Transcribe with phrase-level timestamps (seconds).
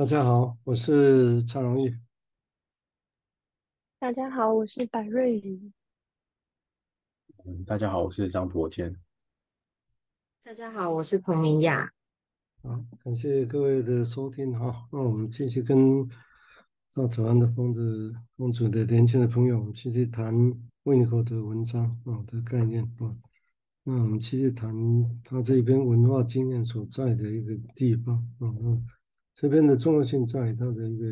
[0.00, 1.94] 大家好，我是蔡荣玉。
[3.98, 5.70] 大家好，我是白瑞宇。
[7.44, 8.96] 嗯，大家好，我是张博天。
[10.42, 11.92] 大家好，我是彭明雅。
[12.62, 14.88] 好，感谢各位的收听哈。
[14.90, 16.08] 那我们继续跟
[16.88, 20.34] 赵子安的疯子公主的年轻的朋友，我们继续谈
[20.84, 23.14] 维尼口的文章啊的概念啊。
[23.82, 24.74] 那我们继续谈
[25.22, 28.48] 他这边文化经验所在的一个地方啊。
[28.62, 28.86] 嗯
[29.34, 31.06] 这边的重要性在它的一个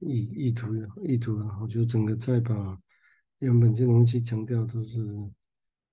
[0.00, 0.68] 意意图
[1.02, 2.78] 意图啊，我就整个在把
[3.40, 4.98] 原本这东西强调都是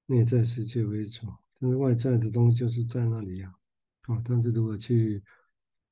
[0.06, 1.26] 内在世界为主，
[1.60, 3.52] 但是外在的东西就是在那里呀，
[4.04, 5.23] 啊，但是如果去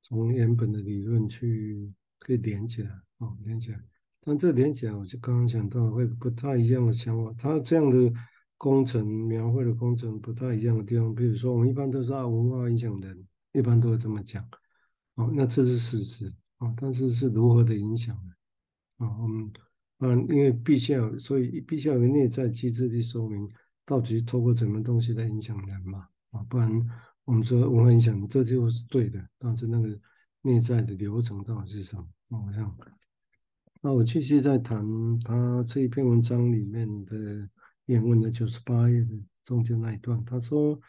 [0.04, 3.81] 从原本的理论去可以连起来，啊，连起来，
[4.22, 8.14] 但这连起来，我就刚刚讲到会不太一样的想法，它这样的
[8.58, 14.48] 工程描绘的工程不太一样的地方，比如说我们一般都是啊文化影响人，一般都会这么讲。
[15.17, 18.31] 哦，那这是事实啊，但是是如何的影响呢？
[18.97, 19.52] 啊，我们
[19.97, 23.50] 啊，因为必须要，所以必须要有内在机制去说明，
[23.83, 26.08] 到底透过什么东西来影响人嘛？
[26.30, 26.69] 啊，不然
[27.25, 30.00] 我们说文化影响，这就是对的，但是那个
[30.44, 32.08] 内在的流程到底是什么？
[32.30, 32.77] 啊，我想，
[33.81, 34.86] 那我继续在谈
[35.22, 37.49] 他这一篇文章里面的
[37.86, 40.80] 原文的九十八页的中间那一段，他说。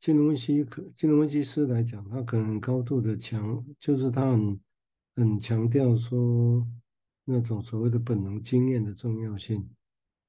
[0.00, 4.58] 金融分析可，金融分析师来讲，他可能高度的强，就是他很
[5.14, 6.66] 很强调说
[7.26, 9.68] 那种所谓的本能经验的重要性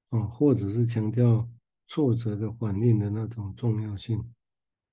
[0.09, 1.49] 啊，或者是强调
[1.87, 4.21] 挫折的反应的那种重要性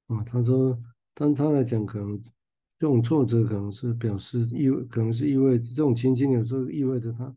[0.06, 0.22] 啊。
[0.22, 0.80] 他说，
[1.12, 2.22] 但他来讲，可能
[2.78, 7.34] 这种挫折可能是表示意味，可能是意味这种情境有时候意味着他，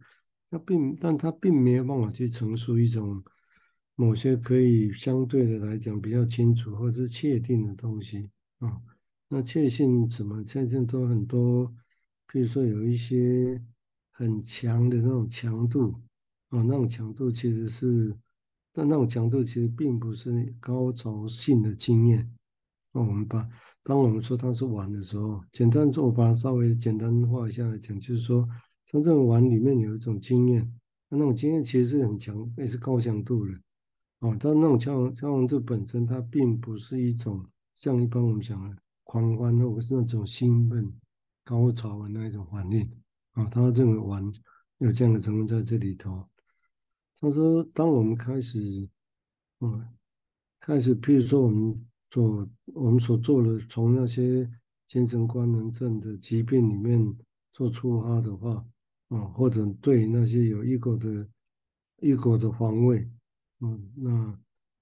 [0.52, 3.24] 他并，但他并没有办法去陈述一种。
[4.02, 8.28] 某些可以相对的来讲比较清楚或者是确定的东西
[8.58, 8.82] 啊，
[9.28, 10.44] 那确信什么？
[10.44, 11.72] 确信都很多，
[12.26, 13.62] 比如说有一些
[14.10, 15.94] 很强的那种强度
[16.50, 18.18] 啊，那种强度其实是，
[18.74, 22.28] 但那种强度其实并不是高潮性的经验。
[22.92, 23.48] 那我们把
[23.84, 28.50] 当我们说它是玩的时候，简单做，我把它稍微简单化一下来讲，就是说，
[28.88, 30.74] 真正玩里面有一种经验，
[31.08, 33.54] 那那种经验其实是很强，也是高强度的。
[34.22, 37.44] 哦，但那种强强度本身，它并不是一种
[37.76, 40.94] 像一般我们讲的狂欢或者是那种兴奋、
[41.44, 42.88] 高潮的那一种反应。
[43.32, 44.24] 啊，他认为玩
[44.78, 46.24] 有这样的成分在这里头。
[47.20, 48.88] 他说，当我们开始，
[49.62, 49.88] 嗯，
[50.60, 54.48] 开始，譬如说我们做我们所做的，从那些
[54.88, 57.16] 精神官能症的疾病里面
[57.54, 58.64] 做出发的话，
[59.10, 61.28] 啊，或者对那些有 ego 的
[62.02, 63.10] ego 的防卫。
[63.62, 64.40] 嗯，那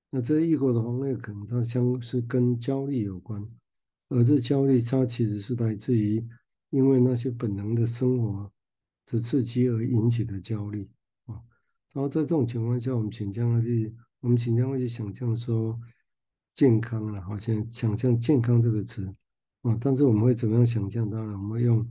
[0.10, 3.46] 那这异国的防卫可能它相是跟焦虑有关，
[4.08, 6.26] 而这焦虑它其实是来自于
[6.70, 8.50] 因为那些本能的生活
[9.06, 10.90] 的刺激而引起的焦虑
[11.26, 11.36] 啊。
[11.92, 15.78] 然后在这种情况下，我们倾向去，我们倾向会去想象说
[16.56, 19.14] 健康了，好像想象健康这个词
[19.64, 21.10] 啊，但是我们会怎么样想象？
[21.10, 21.86] 当然，我们用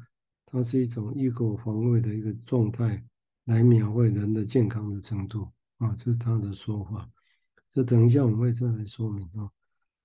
[0.46, 3.04] 它是一种异国防卫的一个状态
[3.44, 5.48] 来描绘人的健康的程度。
[5.78, 7.08] 啊，这是他的说法。
[7.72, 9.50] 这等一下我们会再来说明啊。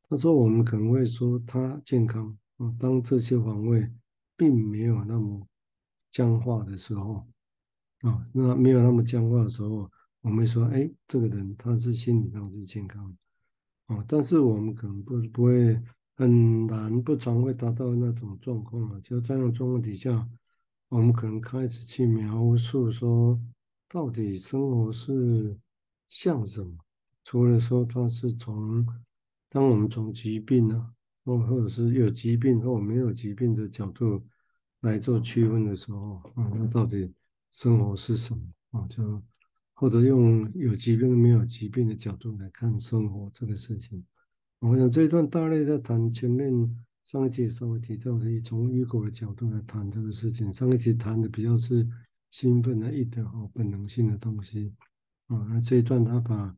[0.08, 3.92] 他说我们可能会说他健康啊，当这些防卫
[4.38, 5.48] 并没有那么
[6.12, 7.26] 僵化的时候
[8.02, 9.90] 啊，那没有那么僵化的时候，
[10.22, 13.16] 我们说，哎，这个人他是心理上是健康
[13.88, 14.04] 啊。
[14.08, 15.82] 但是我们可能不不会
[16.16, 19.00] 很难不常会达到那种状况啊。
[19.02, 20.30] 就在那种状况底下，
[20.90, 23.40] 我们可能开始去描述说，
[23.94, 25.56] 到底生活是。
[26.10, 26.72] 像什么？
[27.24, 28.86] 除了说它是从，
[29.50, 30.94] 当我们从疾病啊，
[31.26, 34.24] 或或者是有疾病或没有疾病的角度
[34.82, 37.12] 来做区分的时候，啊，那到底
[37.52, 38.44] 生活是什么
[38.80, 38.86] 啊？
[38.92, 39.20] 就
[39.74, 44.06] 或者用有疾病没有疾病的角度来看生活这个事情。
[44.60, 46.54] 我想这一段大类在谈前面
[47.06, 50.54] 上一集稍微提到的，从 ego 的角度来谈这个事情。
[50.54, 51.90] 上一集谈的比较是
[52.34, 54.74] 兴奋的、意的哦本能性的东西。
[55.28, 56.58] 啊，那这一段他把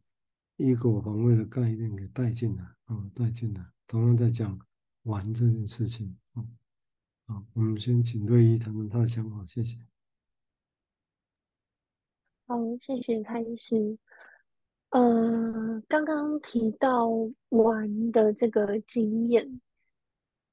[0.55, 4.57] 一个防卫的概念给带进来，啊，带进来，同样在讲
[5.03, 6.41] 玩这件事情，啊，
[7.27, 9.77] 好，我们先请瑞一谈谈他的想法，谢谢。
[12.47, 13.97] 好，谢谢蔡医师。
[14.91, 17.09] 呃，刚刚提到
[17.49, 19.61] 玩的这个经验，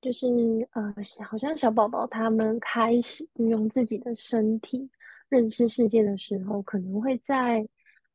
[0.01, 0.27] 就是
[0.73, 0.93] 呃，
[1.25, 4.91] 好像小宝宝他们开始运用自己的身体
[5.33, 7.67] 认识世界的时候，可能会在。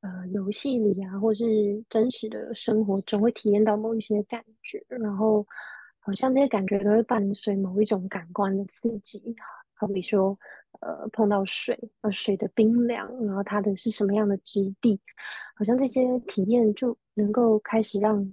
[0.01, 5.45] 呃，游戏里啊，或是真实的生活中，会体验到某一些感觉，然后
[5.97, 9.35] 好像这些感觉都会伴随某一种感官的刺激，
[9.73, 10.37] 好比说，
[10.81, 15.01] 呃，碰到水，呃，水的冰凉，然后它的是什么样的质地，
[15.55, 18.31] 好像这些体验就能够开始让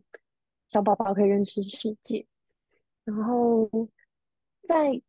[0.69, 2.25] 小宝宝可以认识世界。
[3.05, 3.69] 然后
[4.69, 5.01] 在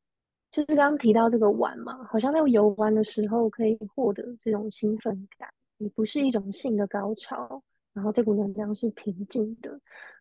[0.56, 5.50] 就是刚刚提到这个玩嘛，好像在游玩的时候可以获得这种兴奋感，
[5.80, 7.62] 也不是一种性的高潮，
[7.92, 9.78] 然后这股能量是平静的，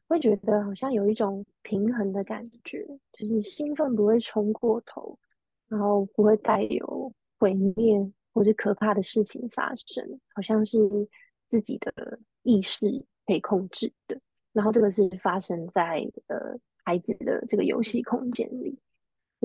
[0.09, 5.17] 会觉得好像有一种平衡的感觉，就是兴奋不会冲过头，
[5.69, 10.05] 然后不会带有毁灭或者可怕的事情发生，
[10.35, 10.77] 好像是
[11.47, 12.81] 自己的意识
[13.25, 14.19] 可以控制的，
[14.53, 16.59] 然后这个是发生在呃。
[16.87, 18.79] 孩子的这个游戏空间里，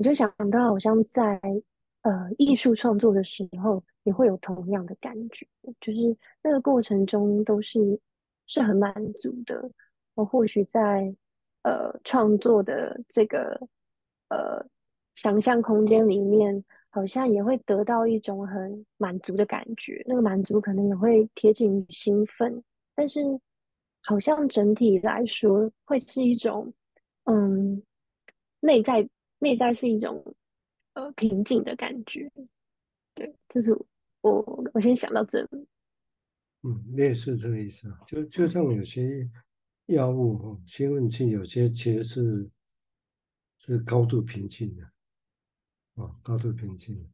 [0.00, 1.38] 我就想到，好像在
[2.00, 5.46] 呃艺术创作的时候，也会有同样的感觉，
[5.78, 8.00] 就是那个过程中都是
[8.46, 9.70] 是很满足的。
[10.14, 11.14] 我或许在
[11.64, 13.60] 呃创作的这个
[14.30, 14.64] 呃
[15.16, 20.02] 想象空间里面，好像也会得到一种很满足的感觉。
[20.06, 22.64] 那个满足可能也会贴近于兴奋，
[22.94, 23.20] 但是
[24.00, 26.72] 好像整体来说，会是一种。
[27.24, 27.82] 嗯，
[28.60, 29.06] 内在
[29.40, 30.24] 内在是一种
[30.94, 32.30] 呃平静的感觉，
[33.14, 33.72] 对，就是
[34.20, 35.66] 我我先想到这里。
[36.62, 39.28] 嗯，类似这个意思啊，就就像有些
[39.86, 42.50] 药物哦，兴奋剂有些其实是
[43.58, 44.92] 是高度平静的，
[45.94, 47.10] 哦，高度平静。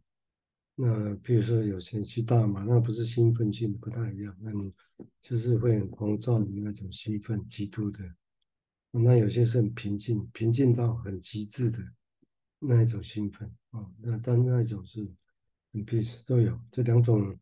[0.75, 4.71] 那比如说有些去大麻，那不是兴奋剂，不太一样，那你
[5.23, 8.01] 就是会很狂躁的那种兴奋，极度的。
[8.91, 11.79] 那有些是很平静，平静到很极致的
[12.59, 15.07] 那一种兴奋啊，那但那一种是
[15.73, 17.39] 很 peace 都有，这两种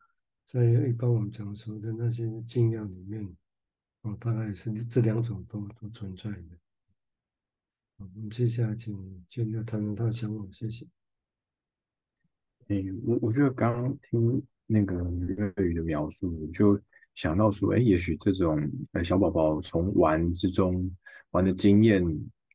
[0.47, 3.37] 在一般我们讲说的那些经验里面，
[4.03, 6.59] 哦，大概是这两种都都存在的。
[7.97, 10.87] 好，我们接下来请建六谈谈他的想法，谢谢。
[12.69, 14.95] 哎，我我觉得刚听那个
[15.29, 16.81] 粤语的描述，我就
[17.15, 18.59] 想到说，哎，也许这种
[18.93, 20.91] 呃小宝宝从玩之中。
[21.31, 22.01] 玩的经验，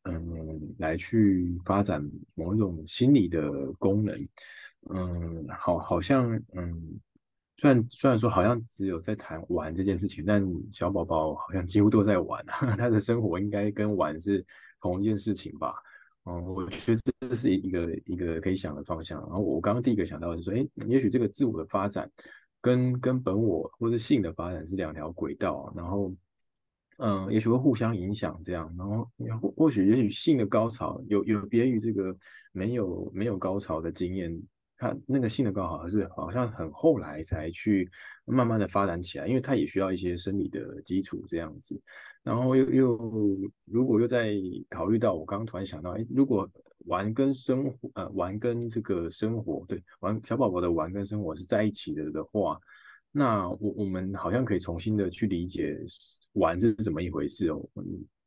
[0.03, 2.03] 嗯，来去发展
[2.33, 4.27] 某一种心理的功能，
[4.89, 6.99] 嗯，好，好像，嗯，
[7.57, 10.41] 虽然虽然说好像只有在谈玩这件事情，但
[10.71, 14.43] 小宝宝好像几乎都在玩， 他的生活应该跟玩是
[14.81, 15.75] 同一件事情吧？
[16.23, 19.19] 嗯，我觉得这是一个一个可以想的方向。
[19.21, 22.09] 然后我刚刚第一个想到的是说，哎，也许这个自我的发展
[22.61, 26.11] 跟跟本我或者性的发展是两条轨道，然后。
[27.01, 29.09] 嗯，也许会互相影响，这样，然后
[29.41, 32.13] 或或许也许性的高潮有有别于这个
[32.51, 34.37] 没有没有高潮的经验，
[34.75, 37.89] 它那个性的高潮是好像很后来才去
[38.25, 41.81] 慢慢的发展起来，因为它也需要一些生理的基础这样子，
[42.21, 44.33] 然后又又如果又在
[44.69, 46.45] 考虑到我刚刚突然想到，哎，如果
[46.85, 52.59] 玩跟生活呃玩跟这个生活对玩小宝宝的玩跟生活是在一起的的话。
[53.11, 55.75] 那我我们好像可以重新的去理解
[56.33, 57.59] 玩是怎么一回事哦，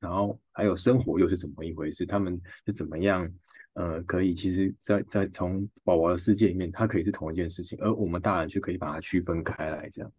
[0.01, 3.33] 然后还有生活又是怎么一回事，他们是怎么样，
[3.75, 10.13] 呃，可以其实在在从宝宝的世界里面，它可以是同一件事情，而我们大人却可以把它区分开来，这样。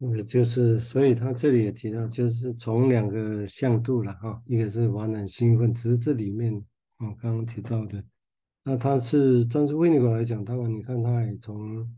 [0.00, 6.52] 嗯，就是所以他这里也提到，就是从两个向度了哈，一个是玩很兴奋，只是这里面
[6.98, 8.02] 我刚刚提到的。
[8.70, 11.92] 那他是，但是维尼狗来讲，当然你看他也从，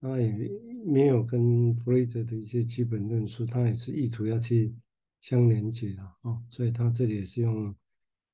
[0.00, 0.50] 他也
[0.84, 4.74] 没有跟弗雷泽的一些基本论述，他也是意图要去
[5.20, 7.72] 相连接的哦，所以他这里也是用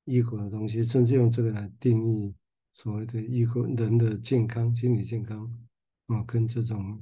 [0.05, 2.33] 异国的东西，甚至用这个来定义
[2.73, 5.45] 所谓的异国人的健康、心理健康
[6.07, 6.99] 啊，跟这种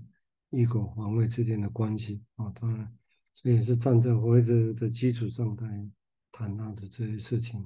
[0.51, 2.93] ego 防卫之间的关系啊，当然，
[3.33, 5.89] 所以也是站在弗雷泽的基础上来
[6.29, 7.65] 谈他的这些事情。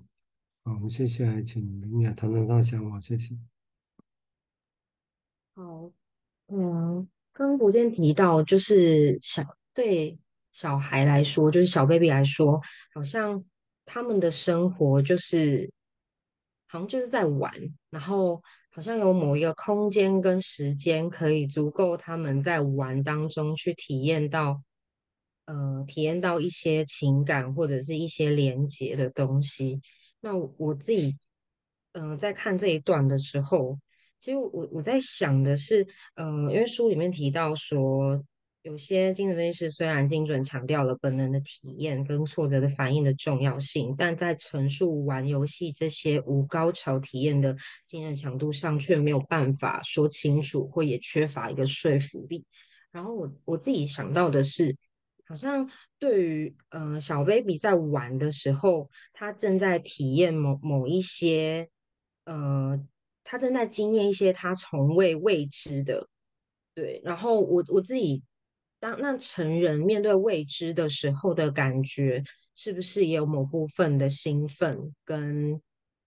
[0.63, 3.35] 好，我们接下来请明雅谈谈他的想法，谢谢。
[5.55, 5.91] 好，
[6.49, 10.19] 嗯，刚刚博健提到，就是小对
[10.51, 12.61] 小孩来说，就是小 baby 来说，
[12.93, 13.43] 好像
[13.85, 15.71] 他们的生活就是，
[16.67, 17.51] 好像就是在玩，
[17.89, 18.39] 然后
[18.69, 24.61] 好像有某一个空间跟时间，可以足够他们在玩当中去体验到，
[25.45, 29.81] 呃，体验到一些情感或者是一些连结的东西。
[30.21, 31.17] 那我自己，
[31.93, 33.77] 嗯、在看这一段的时候，
[34.19, 38.23] 其实我我在想的是，嗯、呃，因为书里面提到说，
[38.61, 47.55] 有些精神分析师虽然精准强调了本能的体验跟挫折的反应的重要性，但在陈述玩游戏这些无高潮体验的
[47.87, 52.45] 精神强度上，却没有办法说清楚，或也缺乏一个说服力。
[52.91, 54.77] 然后我我自己想到的是。
[55.31, 55.65] 好像
[55.97, 61.69] 对于呃小 baby 在玩的时候，他正在体验某某一些
[62.25, 62.77] 呃，
[63.23, 66.05] 他正在经验一些他从未未知的，
[66.73, 66.99] 对。
[67.05, 68.21] 然后我我自己
[68.77, 72.21] 当那成人面对未知的时候的感觉，
[72.53, 75.61] 是不是也有某部分的兴奋跟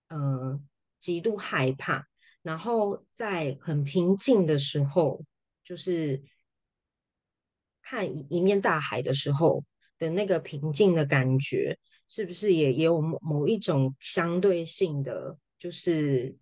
[0.09, 0.61] 呃
[1.01, 2.05] 极度害怕？
[2.43, 5.25] 然后在很平静的时候，
[5.65, 6.23] 就是。
[7.85, 9.63] 看一一面大海的时候
[9.99, 16.35] 的那个平静的感觉，是不是也也有某某一种相对性的，就是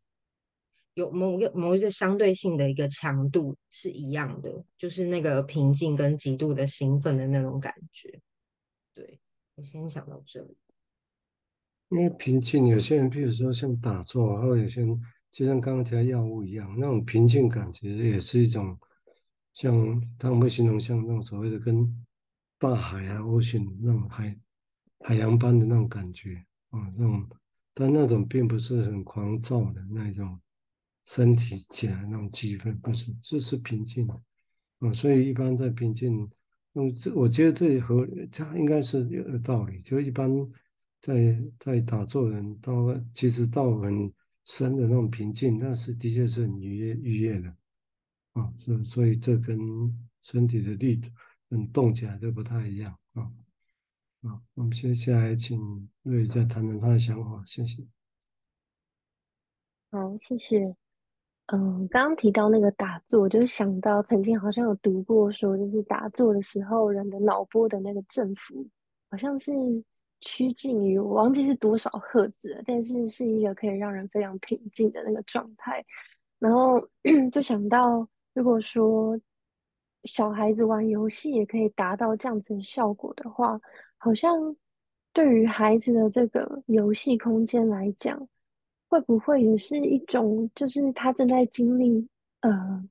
[0.94, 8.20] 有某个某一个相对性的一个强度是一样的，就是那个平静跟极度的兴奋的那种感觉。
[8.94, 9.18] 对，
[9.56, 10.56] 我先想到这里。
[11.90, 15.00] 因为平静，有些人譬如说像打坐，或者有些人
[15.32, 18.78] 就像刚刚提到药物一样，那种平静感其实也是一种。
[19.54, 22.04] 像他们会形容像那种所谓的跟
[22.58, 24.38] 大海啊、ocean 那种海
[25.00, 26.36] 海洋般的那种感觉
[26.70, 27.28] 啊，那种，
[27.74, 30.40] 但那种并不是很狂躁的那种
[31.06, 34.14] 身体起来那种气氛，不是，这是平静的
[34.78, 34.92] 啊。
[34.92, 36.30] 所以一般在平静，
[36.74, 39.80] 嗯，这我觉得这和这应该是有道理。
[39.82, 40.30] 就一般
[41.00, 42.72] 在在打坐人到
[43.12, 44.12] 其实到很
[44.44, 47.54] 深的那种平静，那是的确是很愉悦愉悦的。
[48.32, 49.58] 啊，所、所以这跟
[50.22, 51.00] 身体的力
[51.50, 53.30] 嗯动起来就不太一样啊
[54.22, 54.40] 啊。
[54.54, 57.86] 我们接下来请瑞再谈谈他的想法，谢谢。
[59.90, 60.74] 好，谢谢。
[61.46, 68.66] 嗯，刚刚提到那个打坐，就想到曾经好像有读过说，就是打坐的时候，人的脑波的那个振幅
[69.10, 69.52] 好像是
[70.22, 75.84] 趋近于我忘记是多少赫兹了，但是是一个可以让人非常平静的那个状态。
[76.38, 76.80] 然后
[77.30, 78.08] 就想到。
[78.34, 79.18] 如果说
[80.04, 83.60] 小孩子玩游戏也可以达到这样子的效果的话，
[83.98, 84.56] 好像
[85.12, 88.26] 对于孩子的这个游戏空间来讲，
[88.88, 92.08] 会不会也是一种，就是他正在经历，
[92.40, 92.82] 呃，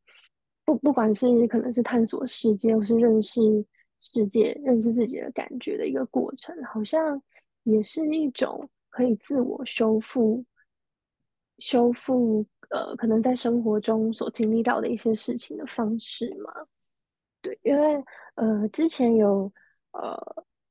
[0.63, 3.41] 不不管是可能是探索世界，或是认识
[3.99, 7.21] 世界、认识自己的感觉的一个过程，好像
[7.63, 10.45] 也是一种可以自我修复。
[11.57, 16.53] 修复呃，可能在生活中所经历到的一些事情的方式嘛？
[17.41, 18.01] 对，因为
[18.35, 19.51] 呃，之前有
[19.91, 20.17] 呃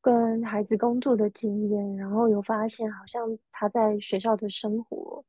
[0.00, 5.22] 跟孩子工作的经验，然后有发现好像他在学校的生活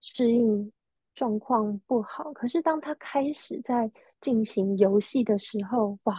[0.00, 0.72] 适应
[1.14, 3.88] 状况不好，可是当他开始在
[4.20, 6.16] 进行游戏的时候，哇，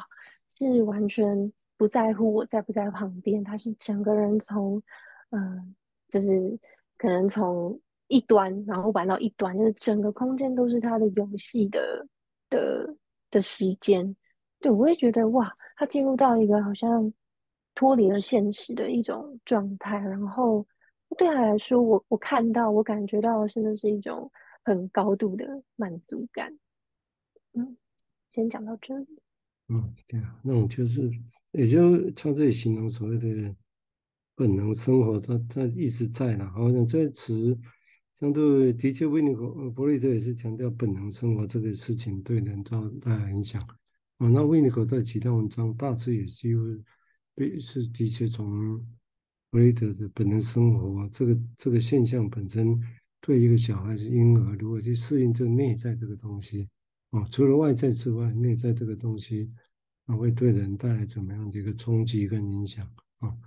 [0.57, 4.81] 是完全不在乎我在不在旁边，他是整个人从
[5.31, 5.75] 嗯、
[6.07, 6.57] 就是
[6.97, 7.77] 可能从。
[8.07, 12.07] 一端，然后玩到一端，就是整个空间都是他的游戏的
[12.49, 12.95] 的
[13.29, 14.15] 的时间。
[14.59, 17.11] 对，我会觉得哇，他进入到一个好像
[17.75, 19.97] 脱离了现实的一种状态。
[19.97, 20.65] 然后
[21.17, 24.31] 对他来说，我我看到，我感觉到的是，那是一种
[24.63, 25.45] 很高度的
[25.75, 26.57] 满足感。
[27.53, 27.75] 嗯，
[28.33, 29.21] 先讲到这里。
[29.67, 31.11] 嗯，对啊，那种就是，
[31.51, 33.53] 也就像这里形容所谓的
[34.33, 36.49] 本能生活，它它一直在呢。
[36.55, 37.57] 好像这个词。
[38.19, 43.62] 相对的确，维尼口呃伯利特也是强调本能生活这个事情对人造带来影响
[44.17, 44.27] 啊。
[44.27, 46.63] 那维尼口在其他文章大致也几乎
[47.59, 48.83] 是的确从
[49.51, 52.81] 伯利特的本能生活这个这个现象本身
[53.21, 56.67] 对一个小孩子婴儿如何去适应这个内在这个东西
[57.12, 59.51] 啊，除了外在之外，内在这个东西
[60.07, 62.83] 啊会对人带来怎么样的一个冲击跟影响
[63.19, 63.38] 啊？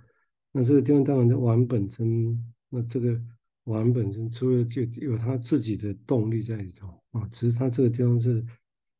[0.53, 3.21] 那这个地方当然的玩本身，那这个。
[3.65, 8.43] 玩本身除了就有他自己的动力在里头啊，只是他这个地方是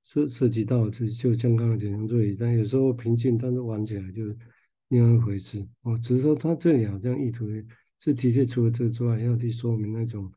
[0.04, 4.24] 涉涉及到就就像刚刚讲的对，但有时候平静，但是玩起来就
[4.90, 5.98] 另外一回事哦。
[5.98, 7.48] 只是说他这里好像意图
[8.00, 10.32] 是的确除了这个之外，要去说明那种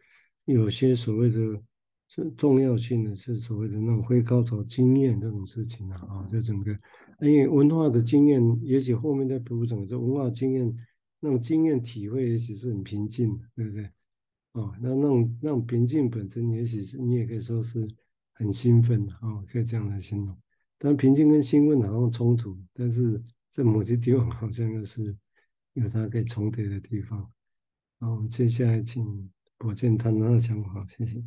[0.45, 1.39] 有些所谓的
[2.09, 6.71] 这重要性的是所谓的那种非高潮经验这种事情啊啊，就整个
[7.21, 10.75] 因为文化的经验，也许后面再补整这文化经验
[11.21, 13.91] 那种经验体会，也许是很平静的，对不对？
[14.55, 17.89] 哦，那那种那种平静本身，也许是你也可以说是
[18.35, 20.37] 很兴奋的哦，可以这样来形容。
[20.79, 23.21] 但平静跟兴奋好像冲突，但是
[23.51, 25.17] 在某些地方好像又是
[25.73, 27.29] 有它可以重叠的地方。
[27.99, 31.19] 好，我们接下来请宝剑谈他的想法，谢谢。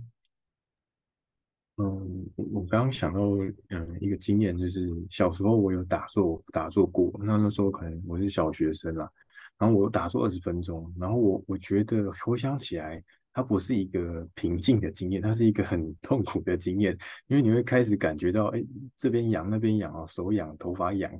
[1.75, 3.19] 嗯，我刚刚想到
[3.69, 9.11] 嗯一个经验，就是小时候我有打坐打坐过，那那时候可能我是小学生啦，
[9.57, 13.03] 然后我打坐二十分钟，然后我我觉得回想起来。
[13.37, 18.65] 它不是一个平静的经验，它是一个很痛苦的经验，因为你会开始感觉到，哎，
[18.97, 21.11] 这边痒那边痒啊，手痒头发痒，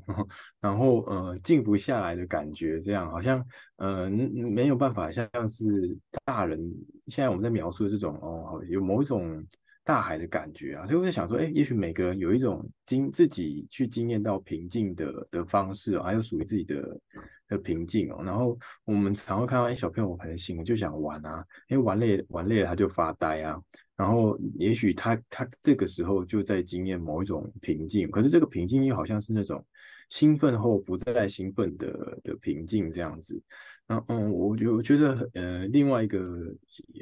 [0.60, 3.46] 然后呃静不下来的感觉，这样好像
[3.76, 5.96] 呃没有办法像是
[6.26, 6.60] 大人
[7.06, 9.46] 现在我们在描述的这种哦，有某一种。
[9.88, 17.00] 大海的感觉啊，所以我在想说，哎，也许每个人有一种经自己去经验到平静的的方式哦，还有属于自己的
[17.48, 18.22] 的平静哦。
[18.22, 23.58] 然后我们常会看到，哎，小朋友很醒，就想玩啊，因为玩累玩累了他就发呆啊。
[23.96, 29.66] 然后也许他他这个时候就在经验某一种平静，可是这个平静又好像是那种
[30.10, 33.42] 兴奋后不再兴奋的的平静这样子。
[33.88, 36.20] 然后嗯，我觉我觉得呃，另外一个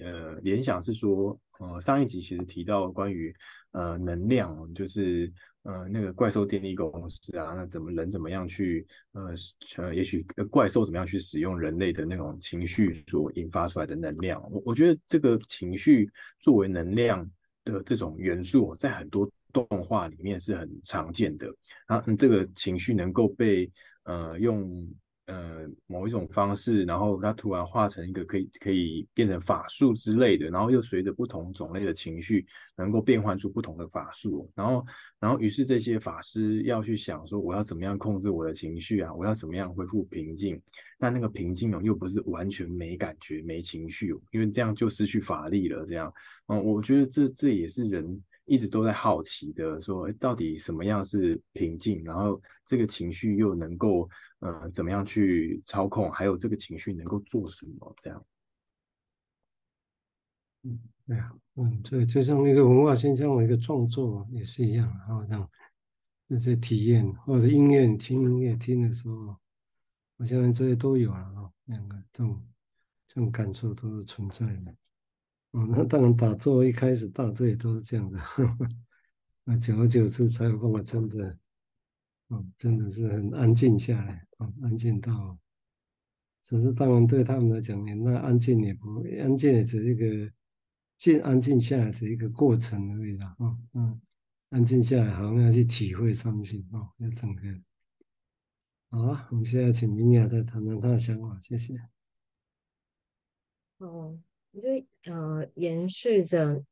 [0.03, 1.35] 呃联想是说。
[1.59, 3.33] 呃，上一集其实提到关于
[3.71, 5.31] 呃能量，就是
[5.63, 9.33] 呃那个怪兽电力公司啊，那怎么人怎么样去呃
[9.77, 14.41] 呃，也许怪兽怎么样去使用人类的那种情绪所引发出来的能量？
[14.51, 16.09] 我我觉得这个情绪
[16.39, 17.29] 作为能量
[17.63, 21.47] 的这种元素，在很多动画里面是很常见的。
[21.87, 23.71] 啊，这个情绪能够被
[24.03, 24.87] 呃用。
[25.27, 32.45] 呃，某一种方式，然后它突然化成一个可以可以变成法术之类的，然后又随着不同种类的情绪，
[32.77, 34.47] 能够变换出不同的法术。
[34.53, 34.85] 然后，
[35.19, 39.11] 然后于是这些法师要去想说，我要怎么样控制我的情绪啊？
[39.13, 40.61] 我要怎么样恢复平静？
[40.99, 45.83] 但那个平静哦，又不是完全没感觉、没情绪，因为这样就失去法力了。
[45.85, 46.13] 这样，
[46.47, 48.23] 嗯，我觉得这这也是人。
[48.47, 52.03] 一直都在好奇的说，到底什么样是平静？
[52.03, 54.07] 然后这个情绪又能够，
[54.45, 56.11] 呃，怎么样去操控？
[56.11, 57.95] 还有这个情绪能够做什么？
[57.97, 58.25] 这样。
[60.61, 65.49] 嗯，对啊，嗯，对，就像那个文化现象，我一个创作也是一样，好像
[66.27, 69.35] 那些体验或者音乐，听音乐听的时候，
[70.17, 72.47] 我相信这些都有了啊，两个这种
[73.07, 74.75] 这种感受都是存在的。
[75.51, 78.69] 哦，那当然打坐一开始打坐也都是这样的，呵呵，
[79.43, 81.37] 那久而久之才有办法真的，
[82.27, 85.37] 哦，真的是很安静下来，哦，安静到，
[86.43, 90.31] 只是当然对他们来讲，那安静也不安静，也是一个
[90.97, 94.01] 静安静下来的一个过程而已啦，哦，嗯，
[94.49, 97.41] 安静下来好像要去体会上去，哦，要整个，
[98.89, 101.77] 好啊，我们现在请明雅再谈谈她的想法，谢谢。
[103.77, 104.17] 哦。
[104.57, 104.69] 我觉
[105.03, 106.63] 得，呃，延续着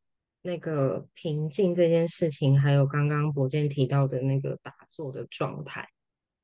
[0.43, 5.87] 那个平静这件事情，还有刚刚博健提到的那个打坐的状态，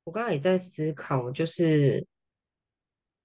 [0.05, 2.07] 我刚刚也在思考，就是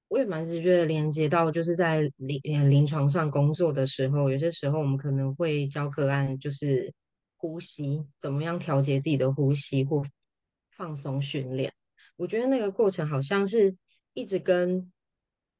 [0.08, 6.92] 我也蛮直觉的连接到，就是在临临床上工作的时候，有些时候我们可能会教个案，就是
[7.36, 10.02] 呼吸，怎么样调节自己的呼吸或
[10.76, 11.72] 放松训练。
[12.16, 13.74] 我觉得那个过程好像是
[14.12, 14.90] 一直跟。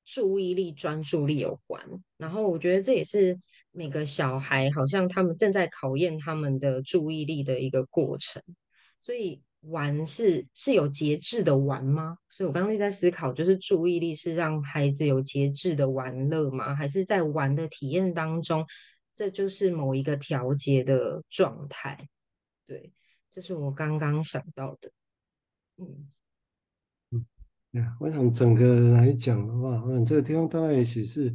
[0.07, 1.83] 注意力、专注力有关，
[2.19, 3.41] 然后我觉得这也是
[3.77, 8.41] 每个小孩好像他们正在考验他们的注意力的一个过程。
[9.01, 12.17] 所以玩是是有节制的玩吗？
[12.29, 16.75] 所以我刚刚在思考，就是注意力是让孩子有节制的玩乐吗？
[16.75, 18.65] 还是在玩的体验当中，
[19.13, 22.09] 这就是某一个调节的状态？
[22.67, 22.93] 对，
[23.31, 24.91] 这是我刚刚想到的。
[25.79, 26.09] 嗯
[27.11, 27.27] 嗯。
[27.99, 31.35] 我想整个来讲的话，嗯，这个地方大概也许是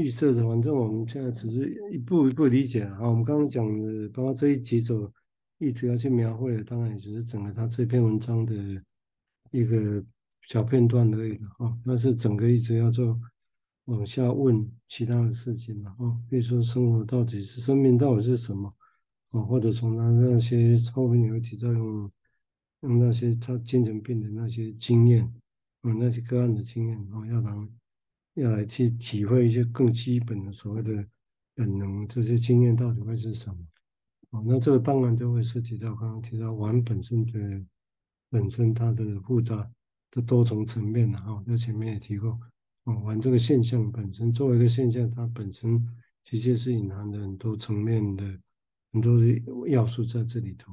[0.00, 3.08] 预设的，反正我们现在只是一步一步理解啊。
[3.08, 5.12] 我们刚刚讲的，包括这一集走，
[5.58, 8.54] 一直要去描绘的，当然也只是整个他这篇文章的
[9.50, 10.02] 一个
[10.48, 11.76] 小片段而已了啊。
[11.84, 13.20] 但是整个一直要做
[13.84, 18.74] 往下问其他的事情了，啊，比如说生活到底是生命到底是什么
[19.30, 22.10] 啊，或者从他那些后面你会提到用
[22.80, 25.32] 用那些他精神病的那些经验。
[25.82, 27.50] 嗯，那些个案的经验啊，要来
[28.34, 31.04] 要来去体会一些更基本的所谓的
[31.54, 33.56] 本能，这些经验到底会是什么？
[34.30, 37.32] 哦，那这个当然就会涉及到刚刚提到玩本身的
[38.30, 39.68] 本身它的复杂
[40.12, 41.42] 的多重层面了哈。
[41.46, 42.38] 在前面也提过，
[42.84, 45.84] 哦，玩这个现象本身作为一个现象，它本身
[46.22, 48.24] 其实是隐含的很多层面的
[48.92, 50.72] 很多的要素在这里头。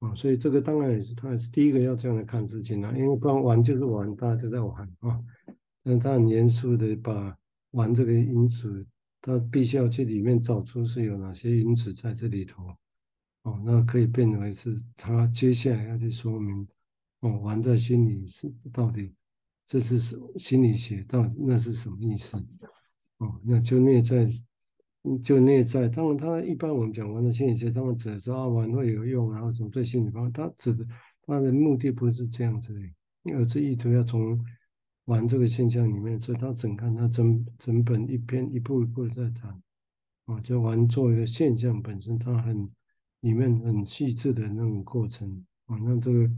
[0.00, 5.18] 啊，所以这个当然也是他也是第一个要这样来看事情啊，因为不然玩就是玩，大家都在玩啊。
[5.82, 7.36] 但他很严肃的把
[7.72, 8.86] 玩这个因子，
[9.20, 12.64] 他必须要去里面找出是有哪些因子在这里头。
[13.42, 16.66] 哦，那可以变为是他接下来要去说明，
[17.20, 19.12] 哦，玩在心里是到底
[19.66, 22.36] 这是什心理学，到底那是什么意思？
[23.18, 24.30] 哦，那就内在。
[25.20, 30.86] 就内在，当然，他一般我们讲玩的心理学，当然指的是啊玩会有用，然后怎么对心理方，他指的
[31.22, 34.38] 他的目的不是这样子的，而是意图要从
[35.12, 39.62] 玩这个现象里面，所以他整看他整整本一篇一步一步的在谈，
[40.24, 42.66] 啊，就玩作为一个现象本身，它很
[43.20, 46.30] 里面很细致的那种过程，啊，那这个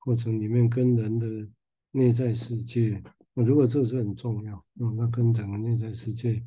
[0.00, 1.48] 过程里面跟人的
[1.92, 3.00] 内在世界，
[3.34, 6.42] 如果这是很重要，啊，那跟整个内在世界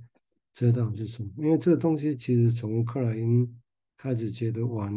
[0.53, 1.31] 知道是什么？
[1.37, 3.57] 因为这个东西其实从克莱因
[3.95, 4.93] 开始觉得玩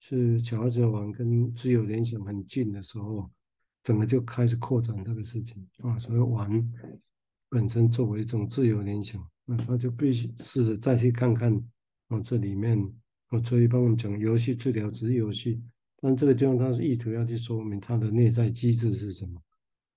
[0.00, 3.30] 是小孩子玩跟自由联想很近的时候。
[3.82, 6.72] 整个就开始扩展这个事情啊，所以玩
[7.48, 11.52] 本身作为一种自由联想，那他就必须试着再去看看
[12.08, 12.78] 啊，这里面
[13.28, 15.62] 啊，所以帮我们讲游戏治疗只是游戏，
[16.00, 19.42] 但这个地方他是意图要去说明它的内在机制是什么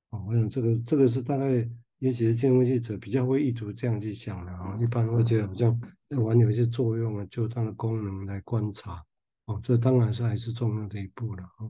[0.09, 0.19] 啊？
[0.25, 1.69] 我想这个这个是大概，
[1.99, 9.03] 也许是进入分析者比较会意图这样去想的啊，一般会觉得好像在玩有一些作用啊，就它的功能来观察
[9.45, 11.69] 哦，这当然是还是重要的一步了啊。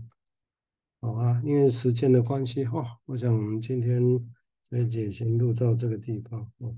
[1.05, 4.01] 好啊，因为时间的关系哈、哦，我想我们今天
[4.71, 6.41] 这一节先录到这个地方。
[6.57, 6.75] 哦，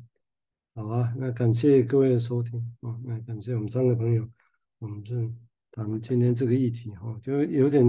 [0.76, 4.30] 好啊，那感谢各位的收听哦，那感谢我们三个朋友，
[4.80, 5.16] 我们就
[5.72, 7.86] 谈今天这个议题哈、哦，就有点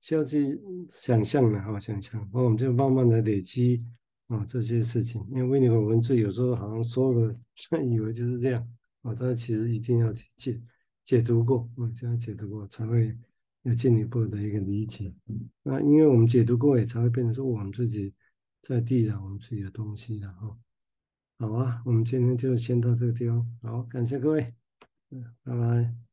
[0.00, 0.60] 需要去
[0.92, 3.84] 想象了哈、哦，想象，那我们就慢慢的累积
[4.28, 7.34] 啊、这些事情，因为维尼口文字有时候好像说了，
[7.82, 8.64] 以为就是这样
[9.02, 10.62] 啊、但其实一定要去解
[11.04, 13.12] 解读过，啊，这样解读过才会。
[13.62, 15.12] 要进一步的一个理解，
[15.62, 18.14] 那因为我们解读过，也才会变成说我们自己
[18.62, 20.56] 在地的我们自己的东西然后。
[21.38, 24.52] 好啊，我们今天就先到这个地方，好，感谢各位，
[25.10, 26.09] 嗯，拜拜。